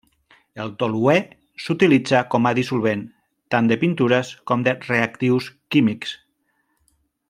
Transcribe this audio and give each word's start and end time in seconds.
El 0.61 0.71
toluè 0.83 1.15
s'utilitza 1.65 2.23
com 2.35 2.49
a 2.51 2.55
dissolvent, 2.61 3.05
tant 3.55 3.71
de 3.73 3.79
pintures 3.85 4.35
com 4.53 4.67
de 4.69 4.77
reactius 4.89 5.55
químics. 5.77 6.21